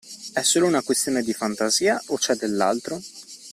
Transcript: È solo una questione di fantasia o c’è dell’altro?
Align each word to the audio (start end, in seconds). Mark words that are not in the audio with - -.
È 0.33 0.41
solo 0.41 0.65
una 0.65 0.81
questione 0.81 1.21
di 1.21 1.31
fantasia 1.31 2.01
o 2.07 2.17
c’è 2.17 2.33
dell’altro? 2.33 2.99